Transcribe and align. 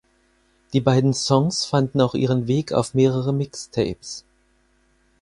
Die 0.73 0.81
beiden 0.81 1.13
Songs 1.13 1.63
fanden 1.63 2.01
auch 2.01 2.15
ihren 2.15 2.47
Weg 2.47 2.73
auf 2.73 2.95
mehrere 2.95 3.31
Mixtapes. 3.35 4.25